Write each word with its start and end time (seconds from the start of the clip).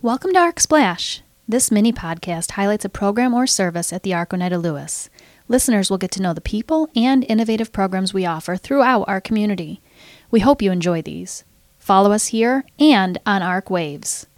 Welcome 0.00 0.32
to 0.34 0.38
Arc 0.38 0.60
Splash. 0.60 1.22
This 1.48 1.72
mini 1.72 1.92
podcast 1.92 2.52
highlights 2.52 2.84
a 2.84 2.88
program 2.88 3.34
or 3.34 3.48
service 3.48 3.92
at 3.92 4.04
the 4.04 4.14
Arc 4.14 4.32
Oneida 4.32 4.56
Lewis. 4.56 5.10
Listeners 5.48 5.90
will 5.90 5.98
get 5.98 6.12
to 6.12 6.22
know 6.22 6.32
the 6.32 6.40
people 6.40 6.88
and 6.94 7.24
innovative 7.28 7.72
programs 7.72 8.14
we 8.14 8.24
offer 8.24 8.54
throughout 8.54 9.08
our 9.08 9.20
community. 9.20 9.80
We 10.30 10.38
hope 10.38 10.62
you 10.62 10.70
enjoy 10.70 11.02
these. 11.02 11.42
Follow 11.80 12.12
us 12.12 12.28
here 12.28 12.64
and 12.78 13.18
on 13.26 13.42
Arc 13.42 13.70
Waves. 13.70 14.28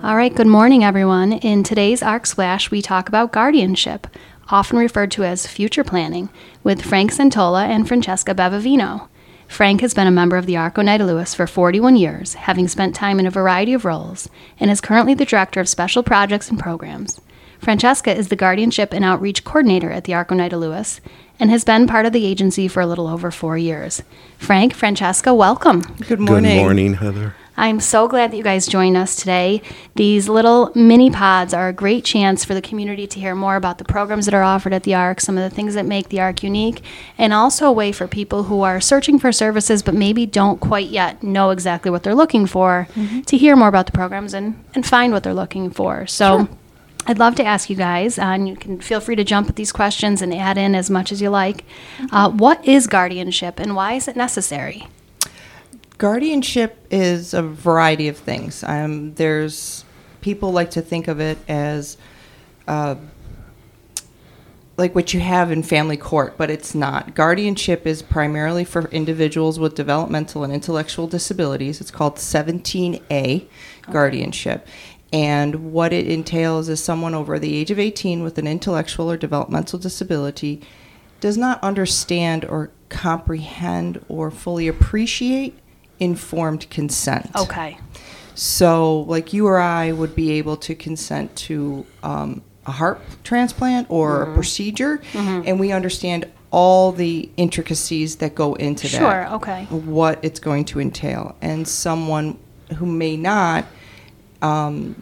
All 0.00 0.14
right, 0.14 0.32
good 0.32 0.46
morning, 0.46 0.84
everyone. 0.84 1.32
In 1.32 1.64
today's 1.64 2.04
Arc 2.04 2.24
Splash, 2.24 2.70
we 2.70 2.80
talk 2.80 3.08
about 3.08 3.32
guardianship, 3.32 4.06
often 4.50 4.78
referred 4.78 5.10
to 5.12 5.24
as 5.24 5.46
future 5.46 5.84
planning, 5.84 6.28
with 6.62 6.82
Frank 6.82 7.12
Santola 7.12 7.66
and 7.66 7.86
Francesca 7.86 8.34
Bevavino. 8.34 9.08
Frank 9.48 9.80
has 9.80 9.94
been 9.94 10.06
a 10.06 10.12
member 10.12 10.36
of 10.36 10.46
the 10.46 10.56
Arc 10.56 10.78
Oneida 10.78 11.04
Lewis 11.04 11.34
for 11.34 11.46
41 11.46 11.96
years, 11.96 12.34
having 12.34 12.68
spent 12.68 12.94
time 12.94 13.18
in 13.18 13.26
a 13.26 13.30
variety 13.30 13.72
of 13.72 13.84
roles, 13.84 14.28
and 14.58 14.70
is 14.70 14.80
currently 14.80 15.14
the 15.14 15.24
Director 15.24 15.60
of 15.60 15.68
Special 15.68 16.02
Projects 16.02 16.50
and 16.50 16.58
Programs. 16.58 17.20
Francesca 17.58 18.16
is 18.16 18.28
the 18.28 18.36
Guardianship 18.36 18.94
and 18.94 19.04
Outreach 19.04 19.44
Coordinator 19.44 19.90
at 19.90 20.04
the 20.04 20.14
Arc 20.14 20.32
Oneida 20.32 20.56
Lewis 20.56 21.00
and 21.38 21.50
has 21.50 21.64
been 21.64 21.86
part 21.86 22.06
of 22.06 22.12
the 22.12 22.24
agency 22.26 22.68
for 22.68 22.80
a 22.80 22.86
little 22.86 23.06
over 23.06 23.30
four 23.30 23.58
years. 23.58 24.02
Frank, 24.38 24.74
Francesca, 24.74 25.34
welcome. 25.34 25.80
Good 26.06 26.20
morning. 26.20 26.56
Good 26.56 26.62
morning, 26.62 26.94
Heather. 26.94 27.34
I'm 27.60 27.78
so 27.78 28.08
glad 28.08 28.30
that 28.30 28.38
you 28.38 28.42
guys 28.42 28.66
joined 28.66 28.96
us 28.96 29.14
today. 29.14 29.60
These 29.94 30.30
little 30.30 30.72
mini 30.74 31.10
pods 31.10 31.52
are 31.52 31.68
a 31.68 31.74
great 31.74 32.06
chance 32.06 32.42
for 32.42 32.54
the 32.54 32.62
community 32.62 33.06
to 33.06 33.20
hear 33.20 33.34
more 33.34 33.56
about 33.56 33.76
the 33.76 33.84
programs 33.84 34.24
that 34.24 34.32
are 34.32 34.42
offered 34.42 34.72
at 34.72 34.84
the 34.84 34.94
ARC, 34.94 35.20
some 35.20 35.36
of 35.36 35.48
the 35.48 35.54
things 35.54 35.74
that 35.74 35.84
make 35.84 36.08
the 36.08 36.20
ARC 36.20 36.42
unique, 36.42 36.82
and 37.18 37.34
also 37.34 37.66
a 37.66 37.72
way 37.72 37.92
for 37.92 38.08
people 38.08 38.44
who 38.44 38.62
are 38.62 38.80
searching 38.80 39.18
for 39.18 39.30
services 39.30 39.82
but 39.82 39.92
maybe 39.92 40.24
don't 40.24 40.58
quite 40.58 40.88
yet 40.88 41.22
know 41.22 41.50
exactly 41.50 41.90
what 41.90 42.02
they're 42.02 42.14
looking 42.14 42.46
for 42.46 42.88
to 43.26 43.36
hear 43.36 43.54
more 43.56 43.68
about 43.68 43.84
the 43.84 43.92
programs 43.92 44.32
and, 44.32 44.64
and 44.74 44.86
find 44.86 45.12
what 45.12 45.22
they're 45.22 45.34
looking 45.34 45.70
for. 45.70 46.06
So 46.06 46.48
I'd 47.06 47.18
love 47.18 47.34
to 47.34 47.44
ask 47.44 47.68
you 47.68 47.76
guys, 47.76 48.18
uh, 48.18 48.22
and 48.22 48.48
you 48.48 48.56
can 48.56 48.80
feel 48.80 49.00
free 49.00 49.16
to 49.16 49.24
jump 49.24 49.50
at 49.50 49.56
these 49.56 49.70
questions 49.70 50.22
and 50.22 50.32
add 50.32 50.56
in 50.56 50.74
as 50.74 50.88
much 50.88 51.12
as 51.12 51.20
you 51.20 51.28
like. 51.28 51.66
Uh, 52.10 52.30
what 52.30 52.66
is 52.66 52.86
guardianship 52.86 53.60
and 53.60 53.76
why 53.76 53.92
is 53.92 54.08
it 54.08 54.16
necessary? 54.16 54.88
Guardianship 56.00 56.86
is 56.90 57.34
a 57.34 57.42
variety 57.42 58.08
of 58.08 58.16
things. 58.16 58.64
Um, 58.64 59.12
there's 59.16 59.84
people 60.22 60.50
like 60.50 60.70
to 60.70 60.80
think 60.80 61.08
of 61.08 61.20
it 61.20 61.36
as 61.46 61.98
uh, 62.66 62.94
like 64.78 64.94
what 64.94 65.12
you 65.12 65.20
have 65.20 65.52
in 65.52 65.62
family 65.62 65.98
court, 65.98 66.38
but 66.38 66.48
it's 66.48 66.74
not. 66.74 67.14
Guardianship 67.14 67.86
is 67.86 68.00
primarily 68.00 68.64
for 68.64 68.88
individuals 68.88 69.58
with 69.58 69.74
developmental 69.74 70.42
and 70.42 70.54
intellectual 70.54 71.06
disabilities. 71.06 71.82
It's 71.82 71.90
called 71.90 72.16
17A 72.16 73.46
guardianship. 73.90 74.66
And 75.12 75.70
what 75.70 75.92
it 75.92 76.06
entails 76.06 76.70
is 76.70 76.82
someone 76.82 77.14
over 77.14 77.38
the 77.38 77.54
age 77.54 77.70
of 77.70 77.78
18 77.78 78.22
with 78.22 78.38
an 78.38 78.46
intellectual 78.46 79.10
or 79.10 79.18
developmental 79.18 79.78
disability 79.78 80.62
does 81.20 81.36
not 81.36 81.62
understand 81.62 82.46
or 82.46 82.70
comprehend 82.88 84.02
or 84.08 84.30
fully 84.30 84.66
appreciate 84.66 85.58
informed 86.00 86.68
consent. 86.70 87.30
Okay. 87.36 87.78
So, 88.34 89.00
like 89.02 89.32
you 89.32 89.46
or 89.46 89.58
I 89.58 89.92
would 89.92 90.14
be 90.14 90.32
able 90.32 90.56
to 90.58 90.74
consent 90.74 91.36
to 91.36 91.84
um, 92.02 92.42
a 92.66 92.72
heart 92.72 93.00
transplant 93.22 93.86
or 93.90 94.20
Mm-hmm. 94.22 94.30
a 94.30 94.34
procedure, 94.34 95.02
and 95.14 95.60
we 95.60 95.72
understand 95.72 96.26
all 96.50 96.90
the 96.90 97.28
intricacies 97.36 98.16
that 98.16 98.34
go 98.34 98.54
into 98.54 98.88
that. 98.88 98.98
Sure, 98.98 99.34
okay. 99.36 99.64
What 99.66 100.18
it's 100.22 100.40
going 100.40 100.64
to 100.66 100.80
entail. 100.80 101.36
And 101.42 101.68
someone 101.68 102.38
who 102.76 102.86
may 102.86 103.16
not, 103.16 103.66
um, 104.42 105.00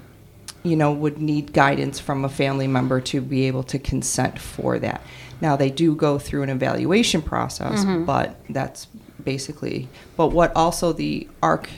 you 0.62 0.76
know, 0.76 0.92
would 0.92 1.18
need 1.18 1.52
guidance 1.52 1.98
from 1.98 2.24
a 2.24 2.28
family 2.28 2.66
member 2.66 3.00
to 3.00 3.20
be 3.20 3.46
able 3.46 3.62
to 3.64 3.78
consent 3.78 4.38
for 4.38 4.78
that. 4.80 5.00
Now, 5.40 5.56
they 5.56 5.70
do 5.70 5.94
go 5.94 6.18
through 6.18 6.42
an 6.42 6.50
evaluation 6.50 7.22
process, 7.22 7.84
Mm-hmm. 7.84 8.04
but 8.04 8.36
that's 8.50 8.88
basically. 9.22 9.88
But 10.16 10.28
what 10.28 10.54
also 10.54 10.92
the 10.92 11.28
ARC 11.42 11.68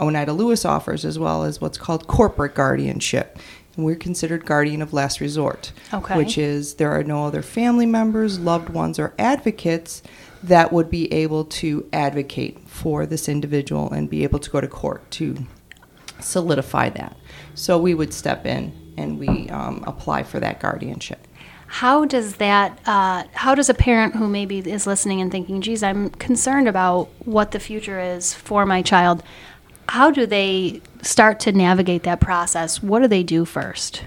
Oneida 0.00 0.32
Lewis 0.32 0.64
offers 0.64 1.04
as 1.04 1.18
well 1.18 1.44
is 1.44 1.60
what's 1.60 1.78
called 1.78 2.06
corporate 2.06 2.54
guardianship. 2.54 3.38
And 3.76 3.84
we're 3.84 3.96
considered 3.96 4.46
guardian 4.46 4.82
of 4.82 4.92
last 4.92 5.20
resort, 5.20 5.72
Okay. 5.92 6.16
which 6.16 6.38
is 6.38 6.74
there 6.74 6.92
are 6.92 7.02
no 7.02 7.26
other 7.26 7.42
family 7.42 7.86
members, 7.86 8.38
loved 8.38 8.68
ones, 8.68 8.98
or 8.98 9.14
advocates 9.18 10.02
that 10.42 10.72
would 10.72 10.90
be 10.90 11.12
able 11.12 11.44
to 11.44 11.88
advocate 11.92 12.68
for 12.68 13.06
this 13.06 13.28
individual 13.28 13.90
and 13.90 14.10
be 14.10 14.22
able 14.22 14.38
to 14.38 14.50
go 14.50 14.60
to 14.60 14.68
court 14.68 15.10
to 15.12 15.46
solidify 16.20 16.90
that. 16.90 17.16
So 17.54 17.78
we 17.78 17.94
would 17.94 18.12
step 18.12 18.46
in 18.46 18.72
and 18.96 19.18
we 19.18 19.48
um, 19.48 19.82
apply 19.86 20.22
for 20.24 20.38
that 20.40 20.60
guardianship. 20.60 21.26
How 21.74 22.04
does 22.04 22.36
that, 22.36 22.78
uh, 22.86 23.24
how 23.32 23.56
does 23.56 23.68
a 23.68 23.74
parent 23.74 24.14
who 24.14 24.28
maybe 24.28 24.58
is 24.60 24.86
listening 24.86 25.20
and 25.20 25.32
thinking, 25.32 25.60
geez, 25.60 25.82
I'm 25.82 26.08
concerned 26.08 26.68
about 26.68 27.08
what 27.24 27.50
the 27.50 27.58
future 27.58 27.98
is 27.98 28.32
for 28.32 28.64
my 28.64 28.80
child, 28.80 29.24
how 29.88 30.12
do 30.12 30.24
they 30.24 30.82
start 31.02 31.40
to 31.40 31.50
navigate 31.50 32.04
that 32.04 32.20
process? 32.20 32.80
What 32.80 33.00
do 33.02 33.08
they 33.08 33.24
do 33.24 33.44
first? 33.44 34.04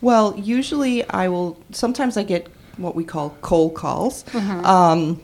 Well, 0.00 0.34
usually 0.38 1.06
I 1.10 1.28
will. 1.28 1.62
Sometimes 1.70 2.16
I 2.16 2.22
get 2.22 2.48
what 2.78 2.96
we 2.96 3.04
call 3.04 3.36
cold 3.42 3.74
calls, 3.74 4.24
um, 4.34 5.20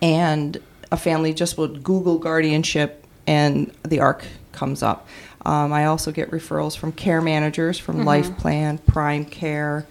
and 0.00 0.62
a 0.92 0.96
family 0.96 1.34
just 1.34 1.58
will 1.58 1.66
Google 1.66 2.18
guardianship, 2.18 3.04
and 3.26 3.72
the 3.82 3.98
ARC 3.98 4.24
comes 4.52 4.80
up. 4.80 5.08
Um, 5.44 5.72
I 5.72 5.86
also 5.86 6.12
get 6.12 6.30
referrals 6.30 6.76
from 6.76 6.92
care 6.92 7.20
managers 7.20 7.80
from 7.80 8.04
Life 8.04 8.38
Plan, 8.38 8.78
Prime 8.78 9.24
Care, 9.24 9.88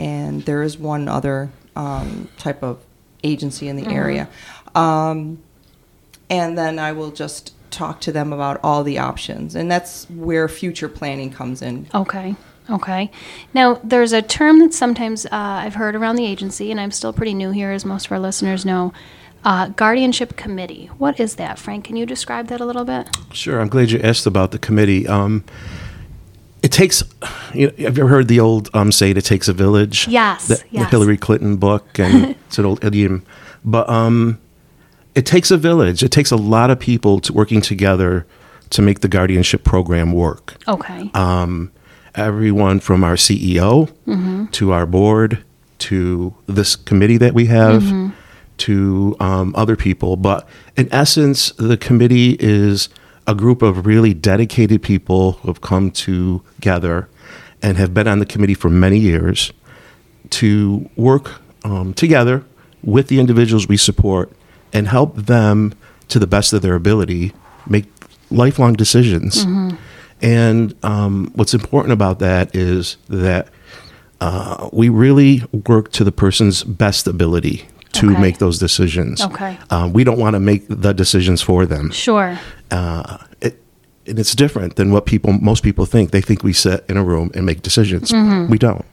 and 0.00 0.42
there 0.46 0.62
is 0.62 0.78
one 0.78 1.08
other 1.08 1.50
um, 1.76 2.30
type 2.38 2.62
of 2.62 2.82
agency 3.22 3.68
in 3.68 3.76
the 3.76 3.86
area. 3.86 4.30
Um, 4.74 5.42
and 6.30 6.56
then 6.56 6.78
I 6.78 6.92
will 6.92 7.10
just 7.10 7.52
talk 7.70 8.00
to 8.00 8.12
them 8.12 8.32
about 8.32 8.58
all 8.64 8.82
the 8.82 8.98
options, 8.98 9.54
and 9.54 9.70
that's 9.70 10.08
where 10.08 10.48
future 10.48 10.88
planning 10.88 11.30
comes 11.30 11.60
in. 11.60 11.86
Okay. 11.94 12.34
Okay. 12.70 13.10
Now, 13.52 13.80
there's 13.84 14.12
a 14.12 14.22
term 14.22 14.60
that 14.60 14.72
sometimes 14.72 15.26
uh, 15.26 15.28
I've 15.32 15.74
heard 15.74 15.94
around 15.94 16.16
the 16.16 16.24
agency, 16.24 16.70
and 16.70 16.80
I'm 16.80 16.92
still 16.92 17.12
pretty 17.12 17.34
new 17.34 17.50
here, 17.50 17.70
as 17.70 17.84
most 17.84 18.06
of 18.06 18.12
our 18.12 18.20
listeners 18.20 18.64
know. 18.64 18.92
Uh, 19.42 19.68
guardianship 19.68 20.36
committee. 20.36 20.86
What 20.98 21.18
is 21.18 21.36
that, 21.36 21.58
Frank? 21.58 21.84
Can 21.86 21.96
you 21.96 22.06
describe 22.06 22.46
that 22.48 22.60
a 22.60 22.64
little 22.64 22.84
bit? 22.84 23.08
Sure, 23.32 23.60
I'm 23.60 23.68
glad 23.68 23.90
you 23.90 23.98
asked 24.00 24.26
about 24.26 24.50
the 24.50 24.58
committee. 24.58 25.08
Um, 25.08 25.44
it 26.62 26.70
takes, 26.72 27.02
you 27.54 27.66
know, 27.68 27.72
have 27.84 27.96
you 27.96 28.02
ever 28.04 28.08
heard 28.08 28.28
the 28.28 28.40
old 28.40 28.68
um, 28.74 28.92
saying, 28.92 29.16
it 29.16 29.24
takes 29.24 29.48
a 29.48 29.52
village? 29.52 30.06
Yes, 30.08 30.48
The, 30.48 30.62
the. 30.72 30.84
Hillary 30.86 31.16
Clinton 31.16 31.56
book, 31.56 31.98
and 31.98 32.30
it's 32.46 32.58
an 32.58 32.64
old 32.66 32.84
idiom. 32.84 33.24
But 33.64 33.88
um, 33.88 34.38
it 35.14 35.26
takes 35.26 35.50
a 35.50 35.56
village. 35.56 36.02
It 36.02 36.10
takes 36.12 36.30
a 36.30 36.36
lot 36.36 36.70
of 36.70 36.78
people 36.78 37.20
to 37.20 37.32
working 37.32 37.60
together 37.60 38.26
to 38.70 38.82
make 38.82 39.00
the 39.00 39.08
guardianship 39.08 39.64
program 39.64 40.12
work. 40.12 40.56
Okay. 40.68 41.10
um, 41.14 41.72
everyone 42.14 42.80
from 42.80 43.04
our 43.04 43.14
CEO 43.14 43.88
Mm-hmm. 44.06 44.46
to 44.46 44.72
our 44.72 44.84
board 44.86 45.44
to 45.78 46.34
this 46.46 46.76
committee 46.76 47.16
that 47.18 47.32
we 47.34 47.46
have 47.46 47.82
Mm-hmm. 47.84 48.08
to 48.58 49.16
um, 49.20 49.54
other 49.56 49.76
people. 49.76 50.16
But 50.16 50.46
in 50.76 50.88
essence, 50.92 51.52
the 51.52 51.76
committee 51.76 52.36
is 52.40 52.88
a 53.30 53.34
group 53.34 53.62
of 53.62 53.86
really 53.86 54.12
dedicated 54.12 54.82
people 54.82 55.32
who 55.38 55.48
have 55.48 55.60
come 55.60 55.90
together 55.92 57.08
and 57.62 57.76
have 57.78 57.92
been 57.94 58.08
on 58.08 58.18
the 58.18 58.26
committee 58.26 58.54
for 58.54 58.68
many 58.70 58.98
years 58.98 59.52
to 60.30 60.88
work 60.96 61.40
um, 61.64 61.94
together 61.94 62.44
with 62.82 63.06
the 63.08 63.18
individuals 63.20 63.68
we 63.68 63.76
support 63.76 64.26
and 64.72 64.88
help 64.88 65.14
them 65.16 65.72
to 66.08 66.18
the 66.18 66.26
best 66.26 66.52
of 66.52 66.60
their 66.62 66.74
ability 66.74 67.32
make 67.68 67.84
lifelong 68.30 68.72
decisions. 68.72 69.44
And 70.22 70.74
um, 70.84 71.30
what's 71.34 71.54
important 71.54 71.92
about 71.92 72.18
that 72.18 72.54
is 72.56 72.96
that 73.08 73.48
uh, 74.20 74.68
we 74.72 74.88
really 74.88 75.42
work 75.66 75.92
to 75.92 76.04
the 76.04 76.12
person's 76.12 76.62
best 76.64 77.06
ability 77.06 77.68
to 77.92 78.10
Okay. 78.10 78.20
make 78.20 78.38
those 78.38 78.58
decisions. 78.58 79.20
Okay. 79.20 79.58
Um, 79.70 79.92
we 79.92 80.04
don't 80.04 80.18
want 80.18 80.34
to 80.34 80.40
make 80.40 80.62
the 80.68 80.92
decisions 80.92 81.42
for 81.42 81.66
them. 81.66 81.90
sure. 81.90 82.38
Uh, 82.70 83.18
it, 83.40 83.62
and 84.06 84.18
it's 84.18 84.34
different 84.34 84.76
than 84.76 84.90
what 84.92 85.06
people 85.06 85.32
most 85.34 85.62
people 85.62 85.86
think. 85.86 86.10
They 86.10 86.20
think 86.20 86.42
we 86.42 86.52
sit 86.52 86.84
in 86.88 86.96
a 86.96 87.04
room 87.04 87.30
and 87.34 87.44
make 87.46 87.62
decisions. 87.62 88.12
We 88.50 88.58
don't. 88.58 88.84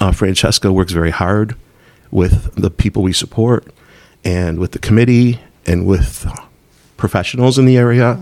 Uh, 0.00 0.12
Francesca 0.12 0.72
works 0.72 0.92
very 0.92 1.10
hard 1.10 1.54
with 2.10 2.54
the 2.54 2.70
people 2.70 3.02
we 3.02 3.12
support, 3.12 3.66
and 4.24 4.58
with 4.58 4.72
the 4.72 4.78
committee, 4.78 5.40
and 5.66 5.86
with 5.86 6.26
professionals 6.96 7.58
in 7.58 7.66
the 7.66 7.76
area 7.76 8.18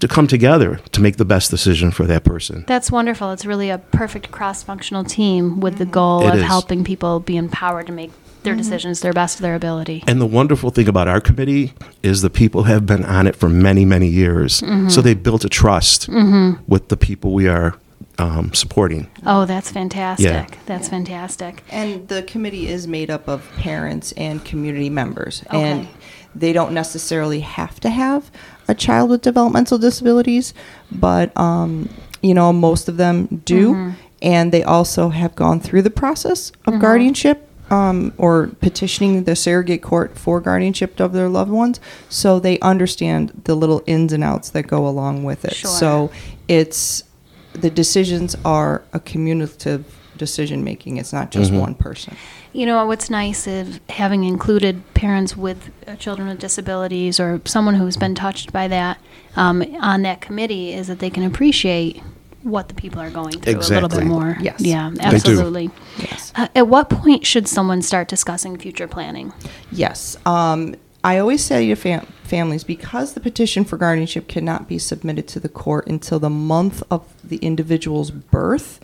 to 0.00 0.08
come 0.08 0.26
together 0.26 0.80
to 0.92 1.00
make 1.00 1.16
the 1.18 1.24
best 1.24 1.50
decision 1.50 1.90
for 1.90 2.04
that 2.06 2.24
person. 2.24 2.64
That's 2.66 2.90
wonderful. 2.90 3.30
It's 3.32 3.44
really 3.46 3.70
a 3.70 3.78
perfect 3.78 4.30
cross 4.30 4.62
functional 4.62 5.04
team 5.04 5.60
with 5.60 5.76
the 5.78 5.84
goal 5.86 6.22
It 6.26 6.30
of 6.30 6.34
is. 6.36 6.42
helping 6.44 6.84
people 6.84 7.20
be 7.20 7.36
empowered 7.36 7.86
to 7.86 7.92
make 7.92 8.10
their 8.42 8.54
mm-hmm. 8.54 8.62
decisions 8.62 9.00
their 9.00 9.12
best 9.12 9.36
of 9.36 9.42
their 9.42 9.54
ability. 9.54 10.02
And 10.06 10.20
the 10.20 10.26
wonderful 10.26 10.70
thing 10.70 10.88
about 10.88 11.08
our 11.08 11.20
committee 11.20 11.72
is 12.02 12.22
the 12.22 12.30
people 12.30 12.64
have 12.64 12.86
been 12.86 13.04
on 13.04 13.26
it 13.26 13.36
for 13.36 13.48
many, 13.48 13.84
many 13.84 14.08
years. 14.08 14.60
Mm-hmm. 14.60 14.88
So 14.88 15.00
they 15.00 15.14
built 15.14 15.44
a 15.44 15.48
trust 15.48 16.08
mm-hmm. 16.08 16.62
with 16.66 16.88
the 16.88 16.96
people 16.96 17.32
we 17.32 17.48
are 17.48 17.76
um, 18.18 18.52
supporting. 18.52 19.10
Oh, 19.24 19.46
that's 19.46 19.70
fantastic. 19.70 20.26
Yeah. 20.26 20.46
That's 20.66 20.88
fantastic. 20.88 21.62
And 21.70 22.06
the 22.08 22.22
committee 22.22 22.68
is 22.68 22.86
made 22.86 23.10
up 23.10 23.28
of 23.28 23.50
parents 23.56 24.12
and 24.12 24.44
community 24.44 24.90
members. 24.90 25.42
Okay. 25.46 25.62
And 25.62 25.88
they 26.34 26.52
don't 26.52 26.72
necessarily 26.72 27.40
have 27.40 27.80
to 27.80 27.90
have 27.90 28.30
a 28.68 28.74
child 28.74 29.10
with 29.10 29.22
developmental 29.22 29.78
disabilities, 29.78 30.54
but, 30.92 31.36
um, 31.36 31.88
you 32.22 32.34
know, 32.34 32.52
most 32.52 32.88
of 32.88 32.98
them 32.98 33.42
do. 33.44 33.94
And 34.22 34.52
they 34.52 34.62
also 34.62 35.08
have 35.08 35.34
gone 35.34 35.60
through 35.60 35.82
the 35.82 35.90
process 35.90 36.52
of 36.66 36.78
guardianship 36.78 37.49
um, 37.70 38.12
or 38.18 38.48
petitioning 38.60 39.24
the 39.24 39.36
surrogate 39.36 39.82
court 39.82 40.18
for 40.18 40.40
guardianship 40.40 40.98
of 41.00 41.12
their 41.12 41.28
loved 41.28 41.50
ones. 41.50 41.80
So 42.08 42.40
they 42.40 42.58
understand 42.60 43.42
the 43.44 43.54
little 43.54 43.82
ins 43.86 44.12
and 44.12 44.24
outs 44.24 44.50
that 44.50 44.64
go 44.64 44.86
along 44.86 45.24
with 45.24 45.44
it. 45.44 45.54
Sure. 45.54 45.70
So 45.70 46.10
it's 46.48 47.04
the 47.52 47.70
decisions 47.70 48.36
are 48.44 48.82
a 48.92 49.00
cumulative 49.00 49.96
decision 50.16 50.62
making. 50.62 50.98
It's 50.98 51.12
not 51.12 51.30
just 51.30 51.52
one 51.52 51.74
person. 51.74 52.16
You 52.52 52.66
know 52.66 52.84
what's 52.84 53.08
nice 53.08 53.46
is 53.46 53.80
having 53.88 54.24
included 54.24 54.82
parents 54.94 55.36
with 55.36 55.70
uh, 55.86 55.96
children 55.96 56.28
with 56.28 56.40
disabilities 56.40 57.20
or 57.20 57.40
someone 57.44 57.76
who's 57.76 57.96
been 57.96 58.14
touched 58.14 58.52
by 58.52 58.68
that 58.68 59.00
um, 59.36 59.62
on 59.80 60.02
that 60.02 60.20
committee 60.20 60.72
is 60.72 60.88
that 60.88 60.98
they 60.98 61.10
can 61.10 61.22
appreciate 61.22 62.02
what 62.42 62.68
the 62.68 62.74
people 62.74 63.00
are 63.00 63.10
going 63.10 63.38
through 63.40 63.54
a 63.54 63.60
little 63.60 63.88
bit 63.88 64.04
more. 64.04 64.36
Yes. 64.40 64.60
Yeah, 64.60 64.90
absolutely. 65.00 65.70
Yes. 65.98 66.32
Uh, 66.34 66.48
at 66.54 66.68
what 66.68 66.88
point 66.88 67.26
should 67.26 67.46
someone 67.46 67.82
start 67.82 68.08
discussing 68.08 68.56
future 68.56 68.88
planning? 68.88 69.32
Yes. 69.70 70.16
Um, 70.26 70.74
I 71.02 71.18
always 71.18 71.44
say 71.44 71.68
to 71.68 71.74
fam- 71.76 72.06
families 72.24 72.64
because 72.64 73.14
the 73.14 73.20
petition 73.20 73.64
for 73.64 73.76
guardianship 73.76 74.28
cannot 74.28 74.68
be 74.68 74.78
submitted 74.78 75.26
to 75.28 75.40
the 75.40 75.48
court 75.48 75.86
until 75.86 76.18
the 76.18 76.30
month 76.30 76.82
of 76.90 77.02
the 77.24 77.38
individual's 77.38 78.10
birth. 78.10 78.80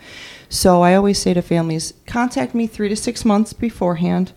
So 0.49 0.83
I 0.83 0.95
always 0.95 1.19
say 1.19 1.35
to 1.35 1.43
families, 1.43 1.93
contact 2.07 2.55
me 2.55 2.67
three 2.67 2.89
to 2.89 2.97
six 2.97 3.25
months 3.25 3.53
beforehand, 3.53 4.33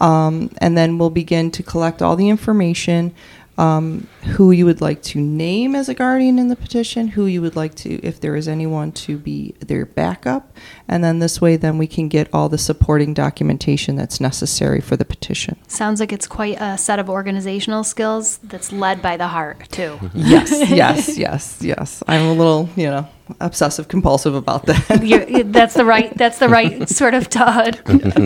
um, 0.00 0.50
and 0.58 0.76
then 0.76 0.98
we'll 0.98 1.10
begin 1.10 1.50
to 1.52 1.62
collect 1.62 2.02
all 2.02 2.16
the 2.16 2.28
information. 2.28 3.14
Um, 3.56 4.08
who 4.22 4.50
you 4.50 4.64
would 4.66 4.80
like 4.80 5.00
to 5.04 5.20
name 5.20 5.76
as 5.76 5.88
a 5.88 5.94
guardian 5.94 6.40
in 6.40 6.48
the 6.48 6.56
petition, 6.56 7.06
who 7.08 7.26
you 7.26 7.40
would 7.40 7.54
like 7.54 7.76
to, 7.76 8.02
if 8.02 8.20
there 8.20 8.34
is 8.34 8.48
anyone 8.48 8.90
to 8.92 9.16
be 9.16 9.54
their 9.60 9.86
backup, 9.86 10.56
and 10.88 11.04
then 11.04 11.20
this 11.20 11.40
way, 11.40 11.56
then 11.56 11.78
we 11.78 11.86
can 11.86 12.08
get 12.08 12.28
all 12.32 12.48
the 12.48 12.58
supporting 12.58 13.14
documentation 13.14 13.94
that's 13.94 14.20
necessary 14.20 14.80
for 14.80 14.96
the 14.96 15.04
petition. 15.04 15.56
Sounds 15.68 16.00
like 16.00 16.12
it's 16.12 16.26
quite 16.26 16.60
a 16.60 16.76
set 16.76 16.98
of 16.98 17.08
organizational 17.08 17.84
skills 17.84 18.38
that's 18.38 18.72
led 18.72 19.00
by 19.00 19.16
the 19.16 19.28
heart, 19.28 19.68
too. 19.70 19.98
Yes, 20.14 20.70
yes, 20.70 21.18
yes, 21.18 21.58
yes. 21.60 22.02
I'm 22.08 22.26
a 22.26 22.32
little, 22.32 22.68
you 22.76 22.86
know, 22.86 23.08
obsessive 23.40 23.88
compulsive 23.88 24.34
about 24.34 24.66
that. 24.66 25.02
You're, 25.04 25.44
that's 25.44 25.74
the 25.74 25.84
right. 25.84 26.16
That's 26.16 26.38
the 26.38 26.48
right 26.48 26.88
sort 27.00 27.14
of 27.14 27.28
uh, 27.36 27.72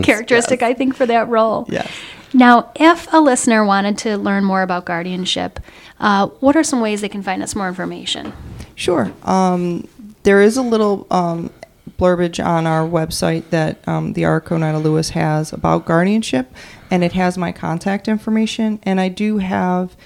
characteristic, 0.03 0.63
I 0.63 0.75
think, 0.75 0.95
for 0.95 1.07
that 1.07 1.29
role. 1.29 1.67
Yes. 1.69 1.91
Now, 2.33 2.71
if 2.77 3.13
a 3.13 3.21
listener 3.21 3.65
wanted 3.65 3.99
to 3.99 4.17
learn 4.19 4.45
more 4.45 4.63
about 4.63 4.85
guardianship, 4.85 5.61
uh, 5.99 6.27
what 6.41 6.57
are 6.57 6.63
some 6.63 6.81
ways 6.81 7.01
they 7.01 7.09
can 7.09 7.23
find 7.23 7.43
us 7.43 7.55
more 7.55 7.69
information? 7.69 8.33
Sure. 8.75 9.13
Um, 9.23 9.89
there 10.23 10.43
is 10.43 10.57
a 10.57 10.63
little 10.63 11.07
um, 11.11 11.51
blurbage 11.97 12.39
on 12.39 12.67
our 12.67 12.87
website 12.87 13.49
that 13.51 13.87
um, 13.89 14.13
the 14.13 14.25
ARC 14.25 14.53
Oneida 14.53 14.79
Lewis 14.79 15.11
has 15.11 15.53
about 15.53 15.87
guardianship, 15.87 16.55
and 16.91 17.03
it 17.03 17.13
has 17.13 17.39
my 17.39 17.53
contact 17.53 18.09
information. 18.09 18.79
And 18.83 19.01
I 19.01 19.09
do 19.09 19.39
have 19.39 19.97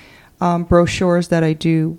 um, 0.40 0.64
brochures 0.64 1.28
that 1.28 1.44
I 1.44 1.52
do 1.52 1.98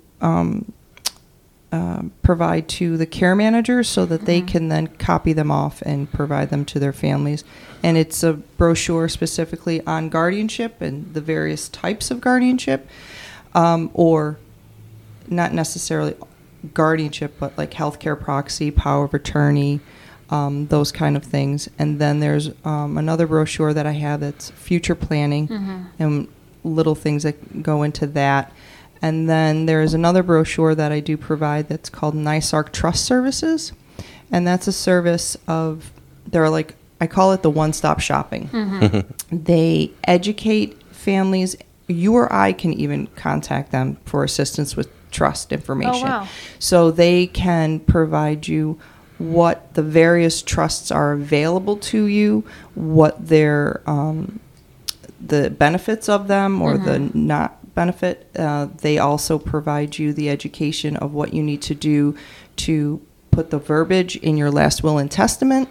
um, 1.74 2.12
provide 2.22 2.68
to 2.68 2.96
the 2.96 3.04
care 3.04 3.34
managers 3.34 3.88
so 3.88 4.06
that 4.06 4.26
they 4.26 4.40
can 4.40 4.68
then 4.68 4.86
copy 4.86 5.32
them 5.32 5.50
off 5.50 5.82
and 5.82 6.08
provide 6.12 6.50
them 6.50 6.64
to 6.66 6.78
their 6.78 6.92
families. 6.92 7.42
And 7.82 7.96
it's 7.96 8.22
a 8.22 8.34
brochure 8.34 9.08
specifically 9.08 9.84
on 9.84 10.08
guardianship 10.08 10.80
and 10.80 11.12
the 11.14 11.20
various 11.20 11.68
types 11.68 12.12
of 12.12 12.20
guardianship, 12.20 12.88
um, 13.54 13.90
or 13.92 14.38
not 15.26 15.52
necessarily 15.52 16.14
guardianship, 16.74 17.34
but 17.40 17.58
like 17.58 17.72
healthcare 17.72 18.18
proxy, 18.20 18.70
power 18.70 19.06
of 19.06 19.12
attorney, 19.12 19.80
um, 20.30 20.68
those 20.68 20.92
kind 20.92 21.16
of 21.16 21.24
things. 21.24 21.68
And 21.76 22.00
then 22.00 22.20
there's 22.20 22.50
um, 22.64 22.96
another 22.96 23.26
brochure 23.26 23.74
that 23.74 23.84
I 23.84 23.92
have 23.92 24.20
that's 24.20 24.50
future 24.50 24.94
planning 24.94 25.48
and 25.98 26.28
little 26.62 26.94
things 26.94 27.24
that 27.24 27.64
go 27.64 27.82
into 27.82 28.06
that. 28.06 28.52
And 29.04 29.28
then 29.28 29.66
there's 29.66 29.92
another 29.92 30.22
brochure 30.22 30.74
that 30.74 30.90
I 30.90 31.00
do 31.00 31.18
provide 31.18 31.68
that's 31.68 31.90
called 31.90 32.14
NYSARC 32.14 32.72
Trust 32.72 33.04
Services. 33.04 33.74
And 34.32 34.46
that's 34.46 34.66
a 34.66 34.72
service 34.72 35.36
of, 35.46 35.92
they're 36.26 36.48
like, 36.48 36.74
I 37.02 37.06
call 37.06 37.34
it 37.34 37.42
the 37.42 37.50
one 37.50 37.74
stop 37.74 38.00
shopping. 38.00 38.48
Mm-hmm. 38.48 38.80
Mm-hmm. 38.80 39.44
They 39.44 39.90
educate 40.04 40.82
families. 40.90 41.54
You 41.86 42.14
or 42.14 42.32
I 42.32 42.54
can 42.54 42.72
even 42.72 43.08
contact 43.08 43.72
them 43.72 43.98
for 44.06 44.24
assistance 44.24 44.74
with 44.74 44.88
trust 45.10 45.52
information. 45.52 46.06
Oh, 46.06 46.20
wow. 46.20 46.28
So 46.58 46.90
they 46.90 47.26
can 47.26 47.80
provide 47.80 48.48
you 48.48 48.80
what 49.18 49.74
the 49.74 49.82
various 49.82 50.40
trusts 50.40 50.90
are 50.90 51.12
available 51.12 51.76
to 51.76 52.06
you, 52.06 52.42
what 52.74 53.28
their 53.28 53.82
um, 53.86 54.40
the 55.20 55.50
benefits 55.50 56.08
of 56.08 56.26
them 56.26 56.62
or 56.62 56.78
the 56.78 56.92
mm-hmm. 56.92 57.26
not 57.26 57.58
benefit. 57.74 58.30
Uh, 58.36 58.68
they 58.78 58.98
also 58.98 59.38
provide 59.38 59.98
you 59.98 60.12
the 60.12 60.30
education 60.30 60.96
of 60.96 61.12
what 61.12 61.34
you 61.34 61.42
need 61.42 61.62
to 61.62 61.74
do 61.74 62.16
to 62.56 63.00
put 63.30 63.50
the 63.50 63.58
verbiage 63.58 64.16
in 64.16 64.36
your 64.36 64.50
last 64.50 64.82
will 64.82 64.98
and 64.98 65.10
testament. 65.10 65.68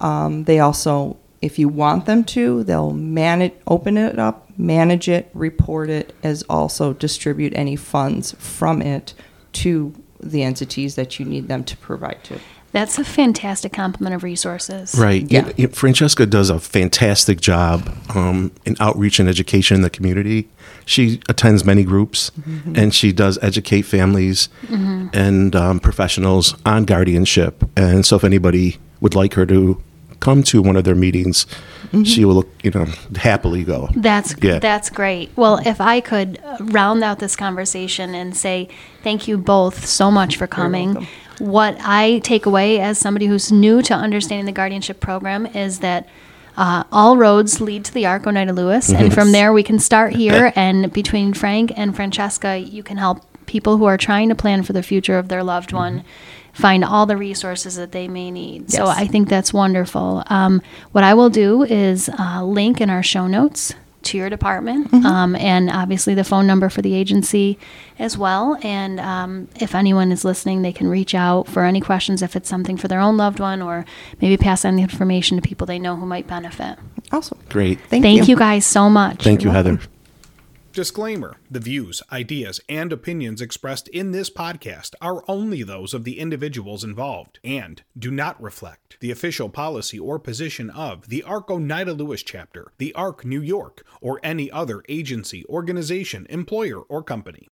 Um, 0.00 0.44
they 0.44 0.58
also, 0.58 1.16
if 1.40 1.58
you 1.58 1.68
want 1.68 2.06
them 2.06 2.24
to, 2.24 2.64
they'll 2.64 2.92
manage, 2.92 3.54
open 3.66 3.96
it 3.96 4.18
up, 4.18 4.50
manage 4.58 5.08
it, 5.08 5.30
report 5.32 5.88
it, 5.88 6.14
as 6.22 6.42
also 6.44 6.92
distribute 6.92 7.52
any 7.54 7.76
funds 7.76 8.32
from 8.32 8.82
it 8.82 9.14
to 9.52 9.94
the 10.20 10.42
entities 10.42 10.96
that 10.96 11.18
you 11.18 11.24
need 11.24 11.48
them 11.48 11.64
to 11.64 11.76
provide 11.76 12.22
to. 12.24 12.40
That's 12.72 12.98
a 12.98 13.04
fantastic 13.04 13.72
complement 13.72 14.14
of 14.14 14.22
resources. 14.22 14.94
Right. 14.98 15.30
Yeah. 15.30 15.46
You- 15.46 15.54
you- 15.56 15.68
Francesca 15.68 16.26
does 16.26 16.50
a 16.50 16.58
fantastic 16.58 17.40
job 17.40 17.88
um, 18.14 18.52
in 18.66 18.76
outreach 18.80 19.18
and 19.18 19.28
education 19.28 19.76
in 19.76 19.82
the 19.82 19.88
community. 19.90 20.48
She 20.84 21.20
attends 21.28 21.64
many 21.64 21.82
groups 21.84 22.30
and 22.74 22.94
she 22.94 23.12
does 23.12 23.38
educate 23.42 23.82
families 23.82 24.48
and 24.70 25.56
um, 25.56 25.80
professionals 25.80 26.54
on 26.64 26.84
guardianship. 26.84 27.64
And 27.76 28.04
so, 28.06 28.16
if 28.16 28.24
anybody 28.24 28.76
would 29.00 29.14
like 29.14 29.34
her 29.34 29.46
to 29.46 29.82
come 30.20 30.42
to 30.44 30.62
one 30.62 30.76
of 30.76 30.84
their 30.84 30.94
meetings, 30.94 31.46
she 32.04 32.24
will, 32.24 32.44
you 32.62 32.70
know, 32.72 32.86
happily 33.16 33.64
go. 33.64 33.88
That's 33.96 34.34
Yeah. 34.42 34.58
that's 34.60 34.90
great. 34.90 35.30
Well, 35.36 35.60
if 35.66 35.80
I 35.80 36.00
could 36.00 36.40
uh, 36.44 36.56
round 36.60 37.02
out 37.02 37.18
this 37.20 37.36
conversation 37.36 38.14
and 38.14 38.36
say 38.36 38.68
thank 39.02 39.26
you 39.28 39.38
both 39.38 39.86
so 39.86 40.10
much 40.10 40.36
for 40.36 40.46
coming. 40.46 41.06
What 41.38 41.76
I 41.80 42.20
take 42.20 42.46
away 42.46 42.80
as 42.80 42.98
somebody 42.98 43.26
who's 43.26 43.52
new 43.52 43.82
to 43.82 43.94
understanding 43.94 44.46
the 44.46 44.52
guardianship 44.52 45.00
program 45.00 45.46
is 45.46 45.80
that 45.80 46.08
uh, 46.56 46.84
all 46.90 47.16
roads 47.16 47.60
lead 47.60 47.84
to 47.84 47.92
the 47.92 48.06
Arc 48.06 48.26
Oneida 48.26 48.52
Lewis, 48.52 48.90
and 48.90 49.12
from 49.12 49.32
there 49.32 49.52
we 49.52 49.62
can 49.62 49.78
start 49.78 50.14
here. 50.14 50.52
and 50.56 50.90
between 50.92 51.34
Frank 51.34 51.72
and 51.76 51.94
Francesca, 51.94 52.56
you 52.56 52.82
can 52.82 52.96
help 52.96 53.22
people 53.44 53.76
who 53.76 53.84
are 53.84 53.98
trying 53.98 54.28
to 54.30 54.34
plan 54.34 54.62
for 54.62 54.72
the 54.72 54.82
future 54.82 55.18
of 55.18 55.28
their 55.28 55.42
loved 55.42 55.72
one 55.72 56.02
find 56.56 56.82
all 56.82 57.04
the 57.04 57.16
resources 57.16 57.76
that 57.76 57.92
they 57.92 58.08
may 58.08 58.30
need. 58.30 58.70
So 58.70 58.86
I 58.86 59.06
think 59.06 59.28
that's 59.28 59.52
wonderful. 59.52 60.22
Um, 60.28 60.62
what 60.92 61.04
I 61.04 61.12
will 61.12 61.28
do 61.28 61.62
is 61.62 62.08
uh, 62.18 62.42
link 62.42 62.80
in 62.80 62.88
our 62.88 63.02
show 63.02 63.26
notes 63.26 63.74
to 64.06 64.16
your 64.16 64.30
department 64.30 64.92
um, 65.04 65.36
and 65.36 65.70
obviously 65.70 66.14
the 66.14 66.24
phone 66.24 66.46
number 66.46 66.68
for 66.68 66.82
the 66.82 66.94
agency 66.94 67.58
as 67.98 68.16
well. 68.16 68.58
And 68.62 68.98
um, 69.00 69.48
if 69.60 69.74
anyone 69.74 70.12
is 70.12 70.24
listening, 70.24 70.62
they 70.62 70.72
can 70.72 70.88
reach 70.88 71.14
out 71.14 71.48
for 71.48 71.64
any 71.64 71.80
questions 71.80 72.22
if 72.22 72.36
it's 72.36 72.48
something 72.48 72.76
for 72.76 72.88
their 72.88 73.00
own 73.00 73.16
loved 73.16 73.40
one 73.40 73.62
or 73.62 73.84
maybe 74.20 74.36
pass 74.36 74.64
on 74.64 74.76
the 74.76 74.82
information 74.82 75.36
to 75.36 75.46
people 75.46 75.66
they 75.66 75.78
know 75.78 75.96
who 75.96 76.06
might 76.06 76.26
benefit. 76.26 76.78
Awesome. 77.12 77.38
Great. 77.48 77.80
Thank, 77.88 78.04
Thank 78.04 78.28
you 78.28 78.36
guys 78.36 78.66
so 78.66 78.88
much. 78.88 79.22
Thank 79.22 79.42
you, 79.42 79.46
You're 79.50 79.54
Heather. 79.54 79.80
Disclaimer 80.76 81.38
The 81.50 81.58
views, 81.58 82.02
ideas, 82.12 82.60
and 82.68 82.92
opinions 82.92 83.40
expressed 83.40 83.88
in 83.88 84.10
this 84.10 84.28
podcast 84.28 84.92
are 85.00 85.24
only 85.26 85.62
those 85.62 85.94
of 85.94 86.04
the 86.04 86.18
individuals 86.18 86.84
involved 86.84 87.38
and 87.42 87.82
do 87.98 88.10
not 88.10 88.38
reflect 88.42 88.98
the 89.00 89.10
official 89.10 89.48
policy 89.48 89.98
or 89.98 90.18
position 90.18 90.68
of 90.68 91.08
the 91.08 91.22
ARC 91.22 91.50
Oneida 91.50 91.94
Lewis 91.94 92.22
chapter, 92.22 92.72
the 92.76 92.92
ARC 92.92 93.24
New 93.24 93.40
York, 93.40 93.86
or 94.02 94.20
any 94.22 94.50
other 94.50 94.82
agency, 94.86 95.46
organization, 95.46 96.26
employer, 96.28 96.80
or 96.80 97.02
company. 97.02 97.48